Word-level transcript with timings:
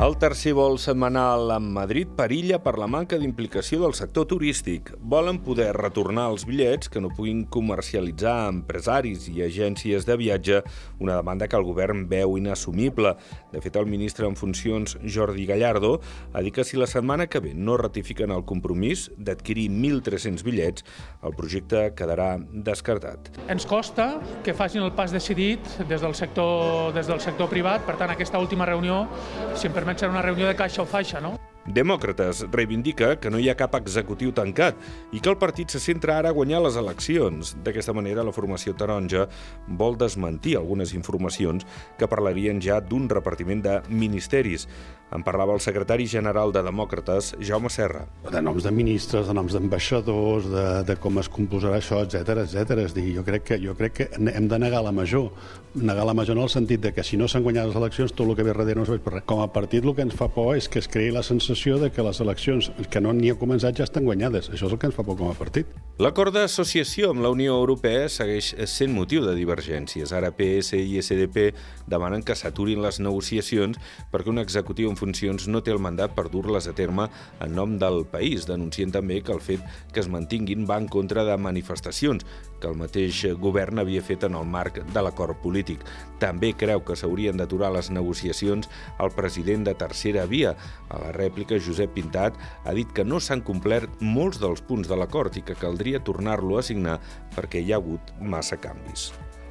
El 0.00 0.14
tercer 0.16 0.54
vol 0.56 0.78
setmanal 0.80 1.50
amb 1.52 1.74
Madrid 1.76 2.08
perilla 2.16 2.56
per 2.64 2.72
la 2.80 2.86
manca 2.88 3.18
d'implicació 3.20 3.82
del 3.82 3.92
sector 3.92 4.24
turístic. 4.30 4.94
Volen 4.96 5.42
poder 5.44 5.74
retornar 5.76 6.30
els 6.32 6.46
bitllets 6.48 6.88
que 6.88 7.02
no 7.04 7.10
puguin 7.12 7.42
comercialitzar 7.52 8.46
empresaris 8.48 9.26
i 9.28 9.42
agències 9.44 10.06
de 10.08 10.16
viatge, 10.16 10.62
una 11.04 11.18
demanda 11.18 11.50
que 11.52 11.58
el 11.60 11.66
govern 11.68 12.06
veu 12.08 12.38
inassumible. 12.40 13.12
De 13.52 13.60
fet, 13.60 13.76
el 13.76 13.90
ministre 13.92 14.24
en 14.24 14.38
funcions, 14.40 14.96
Jordi 15.04 15.44
Gallardo, 15.50 15.98
ha 16.32 16.40
dit 16.40 16.56
que 16.56 16.64
si 16.64 16.80
la 16.80 16.88
setmana 16.88 17.28
que 17.28 17.44
ve 17.44 17.52
no 17.52 17.76
ratifiquen 17.76 18.32
el 18.32 18.46
compromís 18.48 19.10
d'adquirir 19.18 19.68
1.300 19.68 20.46
bitllets, 20.48 20.88
el 21.20 21.36
projecte 21.36 21.90
quedarà 21.92 22.30
descartat. 22.40 23.34
Ens 23.52 23.68
costa 23.68 24.14
que 24.48 24.56
facin 24.56 24.80
el 24.80 24.96
pas 24.96 25.12
decidit 25.12 25.60
des 25.84 26.00
del 26.00 26.16
sector, 26.16 26.88
des 26.96 27.12
del 27.12 27.20
sector 27.20 27.52
privat, 27.52 27.84
per 27.84 28.00
tant, 28.00 28.16
aquesta 28.16 28.40
última 28.40 28.64
reunió, 28.64 29.04
si 29.52 29.68
em 29.68 29.76
permet 29.76 29.89
permet 29.90 29.98
ser 29.98 30.10
una 30.10 30.22
reunió 30.22 30.46
de 30.46 30.54
caixa 30.54 30.82
o 30.82 30.86
faixa, 30.86 31.20
no? 31.20 31.34
Demòcrates 31.66 32.44
reivindica 32.50 33.16
que 33.20 33.30
no 33.30 33.38
hi 33.38 33.50
ha 33.50 33.56
cap 33.58 33.74
executiu 33.76 34.32
tancat 34.32 34.78
i 35.12 35.20
que 35.20 35.28
el 35.30 35.36
partit 35.38 35.70
se 35.70 35.80
centra 35.82 36.16
ara 36.18 36.30
a 36.30 36.36
guanyar 36.36 36.62
les 36.62 36.76
eleccions. 36.80 37.52
D'aquesta 37.64 37.92
manera, 37.92 38.24
la 38.24 38.32
formació 38.32 38.74
taronja 38.74 39.26
vol 39.66 39.98
desmentir 39.98 40.56
algunes 40.56 40.94
informacions 40.94 41.66
que 41.98 42.08
parlarien 42.08 42.62
ja 42.62 42.80
d'un 42.80 43.08
repartiment 43.10 43.62
de 43.62 43.80
ministeris. 43.88 44.68
En 45.10 45.24
parlava 45.26 45.54
el 45.54 45.60
secretari 45.60 46.06
general 46.06 46.52
de 46.52 46.62
Demòcrates, 46.62 47.34
Jaume 47.42 47.70
Serra. 47.70 48.04
De 48.30 48.42
noms 48.42 48.62
de 48.62 48.70
ministres, 48.74 49.26
de 49.26 49.34
noms 49.34 49.54
d'ambaixadors, 49.56 50.50
de, 50.50 50.66
de 50.86 50.98
com 51.02 51.18
es 51.22 51.28
composarà 51.28 51.80
això, 51.80 52.02
etc 52.06 52.44
etc. 52.44 52.78
És 52.86 52.94
dir, 52.94 53.08
jo 53.16 53.26
crec, 53.26 53.46
que, 53.52 53.60
jo 53.62 53.74
crec 53.78 53.96
que 54.00 54.08
hem 54.16 54.48
de 54.48 54.60
negar 54.62 54.84
la 54.86 54.94
major. 54.94 55.30
Negar 55.74 56.06
la 56.06 56.14
major 56.14 56.36
en 56.36 56.42
el 56.42 56.50
sentit 56.50 56.82
de 56.82 56.94
que 56.94 57.04
si 57.06 57.18
no 57.18 57.28
s'han 57.30 57.44
guanyat 57.46 57.68
les 57.70 57.78
eleccions, 57.78 58.14
tot 58.14 58.26
el 58.26 58.36
que 58.38 58.46
ve 58.46 58.54
darrere 58.54 58.78
no 58.78 58.86
serveix 58.88 59.04
per 59.06 59.16
res. 59.18 59.26
Com 59.30 59.42
a 59.42 59.50
partit 59.54 59.84
el 59.84 59.94
que 59.94 60.06
ens 60.06 60.16
fa 60.18 60.30
por 60.30 60.56
és 60.58 60.70
que 60.70 60.82
es 60.82 60.90
creï 60.90 61.12
la 61.14 61.22
sensació 61.26 61.40
sensació 61.50 61.78
de 61.78 61.90
que 61.90 62.02
les 62.02 62.20
eleccions 62.20 62.70
que 62.90 63.00
no 63.00 63.12
n'hi 63.12 63.30
ha 63.32 63.38
començat 63.38 63.76
ja 63.76 63.84
estan 63.84 64.04
guanyades. 64.04 64.50
Això 64.50 64.66
és 64.68 64.72
el 64.72 64.78
que 64.78 64.88
ens 64.88 64.96
fa 64.96 65.04
por 65.06 65.16
com 65.18 65.30
a 65.30 65.36
partit. 65.36 65.66
L'acord 66.00 66.32
d'associació 66.34 67.10
amb 67.12 67.24
la 67.24 67.30
Unió 67.32 67.56
Europea 67.58 68.08
segueix 68.08 68.52
sent 68.70 68.92
motiu 68.94 69.24
de 69.26 69.34
divergències. 69.36 70.12
Ara 70.16 70.32
PS 70.36 70.78
i 70.78 71.00
SDP 71.00 71.50
demanen 71.90 72.24
que 72.24 72.36
s'aturin 72.36 72.80
les 72.84 73.00
negociacions 73.00 73.80
perquè 74.12 74.32
un 74.32 74.40
executiu 74.40 74.90
en 74.90 74.99
funcions 75.00 75.48
no 75.48 75.62
té 75.64 75.72
el 75.72 75.80
mandat 75.82 76.14
per 76.16 76.28
dur-les 76.28 76.68
a 76.68 76.74
terme 76.76 77.08
en 77.40 77.56
nom 77.56 77.78
del 77.80 78.04
país. 78.12 78.46
Denuncien 78.48 78.92
també 78.92 79.20
que 79.24 79.32
el 79.32 79.40
fet 79.40 79.64
que 79.94 80.02
es 80.04 80.10
mantinguin 80.12 80.66
va 80.68 80.78
en 80.80 80.88
contra 80.92 81.24
de 81.24 81.36
manifestacions 81.40 82.26
que 82.60 82.68
el 82.68 82.76
mateix 82.76 83.22
govern 83.40 83.80
havia 83.80 84.04
fet 84.04 84.26
en 84.28 84.36
el 84.36 84.44
marc 84.44 84.82
de 84.92 85.04
l'acord 85.04 85.38
polític. 85.42 85.82
També 86.20 86.52
creu 86.52 86.84
que 86.84 86.96
s'haurien 86.98 87.40
d'aturar 87.40 87.72
les 87.72 87.90
negociacions 87.90 88.68
el 89.00 89.14
president 89.16 89.64
de 89.66 89.74
Tercera 89.74 90.26
Via. 90.28 90.54
A 90.90 91.00
la 91.00 91.14
rèplica, 91.16 91.58
Josep 91.58 91.96
Pintat 91.96 92.36
ha 92.64 92.76
dit 92.76 92.92
que 92.92 93.06
no 93.06 93.20
s'han 93.20 93.44
complert 93.46 94.04
molts 94.04 94.42
dels 94.42 94.60
punts 94.60 94.90
de 94.90 95.00
l'acord 95.00 95.40
i 95.40 95.46
que 95.46 95.58
caldria 95.58 96.04
tornar-lo 96.04 96.60
a 96.60 96.66
signar 96.66 97.00
perquè 97.36 97.64
hi 97.64 97.72
ha 97.72 97.80
hagut 97.80 98.14
massa 98.20 98.60
canvis. 98.60 99.10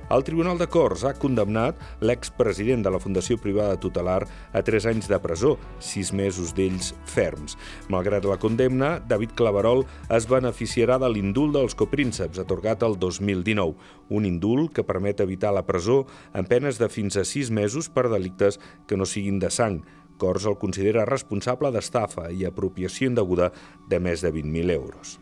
El 0.10 0.24
Tribunal 0.26 0.58
de 0.58 0.66
Corts 0.66 1.04
ha 1.06 1.12
condemnat 1.22 1.78
l'expresident 2.02 2.82
de 2.82 2.90
la 2.90 2.98
Fundació 3.02 3.36
Privada 3.38 3.78
Tutelar 3.78 4.24
a 4.58 4.64
3 4.66 4.88
anys 4.90 5.10
de 5.12 5.20
presó, 5.22 5.52
6 5.86 6.10
mesos 6.18 6.56
d'ells 6.58 6.96
ferms. 7.06 7.54
Malgrat 7.94 8.26
la 8.26 8.40
condemna, 8.42 8.96
David 9.06 9.36
Claverol 9.38 9.86
es 10.18 10.26
beneficiarà 10.32 10.98
de 10.98 11.12
l'indult 11.14 11.54
dels 11.60 11.78
coprínceps 11.78 12.42
atorgat 12.42 12.82
el 12.88 12.98
2019, 12.98 13.78
un 14.10 14.26
indult 14.26 14.74
que 14.74 14.88
permet 14.88 15.22
evitar 15.22 15.54
la 15.54 15.68
presó 15.70 16.02
en 16.34 16.50
penes 16.50 16.82
de 16.82 16.90
fins 16.90 17.14
a 17.14 17.28
6 17.28 17.54
mesos 17.54 17.94
per 17.94 18.10
delictes 18.10 18.58
que 18.90 18.98
no 18.98 19.06
siguin 19.06 19.38
de 19.38 19.54
sang, 19.54 19.84
Cors 20.20 20.44
el 20.50 20.58
considera 20.60 21.06
responsable 21.08 21.70
d'estafa 21.72 22.28
i 22.36 22.44
apropiació 22.44 23.08
indeguda 23.14 23.54
de 23.88 24.04
més 24.04 24.26
de 24.26 24.34
20.000 24.36 24.74
euros. 24.76 25.20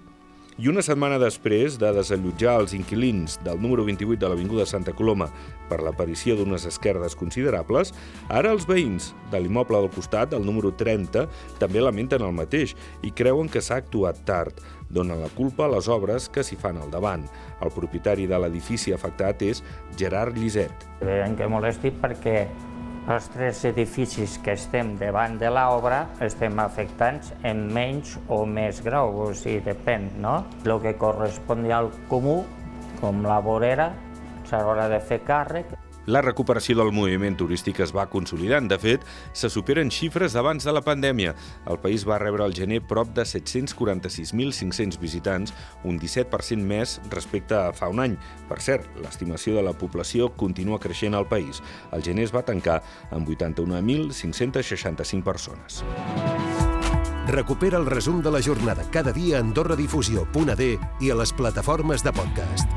I 0.57 0.71
una 0.71 0.81
setmana 0.81 1.19
després 1.21 1.75
de 1.77 1.91
desallotjar 1.93 2.55
els 2.57 2.71
inquilins 2.73 3.35
del 3.45 3.59
número 3.61 3.83
28 3.85 4.17
de 4.23 4.29
l'Avinguda 4.31 4.63
Santa 4.65 4.89
Coloma 4.97 5.27
per 5.69 5.77
l'aparició 5.85 6.33
d'unes 6.33 6.63
esquerdes 6.65 7.13
considerables, 7.13 7.91
ara 8.33 8.49
els 8.55 8.65
veïns 8.65 9.11
de 9.29 9.37
l'immoble 9.43 9.77
del 9.83 9.91
costat, 9.93 10.31
del 10.31 10.47
número 10.47 10.71
30, 10.73 11.27
també 11.61 11.83
lamenten 11.83 12.25
el 12.25 12.33
mateix 12.33 12.73
i 13.05 13.13
creuen 13.13 13.51
que 13.53 13.61
s'ha 13.61 13.77
actuat 13.83 14.23
tard. 14.25 14.57
Donen 14.89 15.21
la 15.21 15.29
culpa 15.37 15.67
a 15.67 15.73
les 15.75 15.91
obres 15.93 16.25
que 16.25 16.41
s'hi 16.41 16.57
fan 16.57 16.81
al 16.81 16.89
davant. 16.89 17.27
El 17.61 17.69
propietari 17.77 18.25
de 18.25 18.41
l'edifici 18.41 18.95
afectat 18.97 19.45
és 19.45 19.61
Gerard 19.93 20.41
Lliset. 20.41 20.89
Veiem 21.05 21.37
que 21.37 21.51
molesti 21.53 21.93
perquè 22.01 22.47
els 23.07 23.29
tres 23.31 23.61
edificis 23.69 24.35
que 24.43 24.51
estem 24.57 24.89
davant 24.99 25.37
de 25.39 25.47
l'obra 25.53 26.01
estem 26.25 26.59
afectats 26.59 27.31
en 27.47 27.63
menys 27.71 28.17
o 28.27 28.41
més 28.43 28.81
grau, 28.83 29.15
o 29.23 29.29
sigui, 29.31 29.61
depèn, 29.63 30.09
no? 30.23 30.41
El 30.65 30.75
que 30.83 30.97
correspondria 30.99 31.79
al 31.79 31.91
comú, 32.11 32.41
com 32.99 33.23
la 33.23 33.39
vorera, 33.45 33.93
s'haurà 34.49 34.89
de 34.91 34.99
fer 34.99 35.21
càrrec. 35.23 35.71
La 36.07 36.21
recuperació 36.23 36.77
del 36.79 36.93
moviment 36.95 37.35
turístic 37.35 37.81
es 37.83 37.91
va 37.91 38.05
consolidant. 38.07 38.69
De 38.71 38.77
fet, 38.79 39.03
se 39.35 39.49
superen 39.51 39.91
xifres 39.91 40.37
d'abans 40.37 40.63
de 40.63 40.71
la 40.71 40.81
pandèmia. 40.85 41.33
El 41.67 41.81
país 41.83 42.05
va 42.07 42.19
rebre 42.21 42.45
al 42.45 42.55
gener 42.55 42.79
prop 42.87 43.11
de 43.11 43.25
746.500 43.27 45.01
visitants, 45.03 45.51
un 45.83 45.99
17% 45.99 46.63
més 46.63 46.95
respecte 47.11 47.59
a 47.59 47.75
fa 47.75 47.91
un 47.91 47.99
any. 48.05 48.15
Per 48.47 48.61
cert, 48.63 48.87
l'estimació 49.03 49.59
de 49.59 49.67
la 49.67 49.75
població 49.75 50.31
continua 50.31 50.79
creixent 50.79 51.17
al 51.17 51.27
país. 51.27 51.59
El 51.91 52.07
gener 52.07 52.29
es 52.29 52.35
va 52.35 52.45
tancar 52.47 52.79
amb 53.11 53.27
81.565 53.27 55.27
persones. 55.27 55.83
Recupera 57.27 57.75
el 57.75 57.85
resum 57.85 58.23
de 58.23 58.31
la 58.31 58.41
jornada 58.41 58.87
cada 58.95 59.11
dia 59.11 59.37
a 59.37 59.43
AndorraDifusió.d 59.43 60.73
i 61.03 61.11
a 61.11 61.19
les 61.19 61.35
plataformes 61.35 62.07
de 62.07 62.15
podcast. 62.15 62.76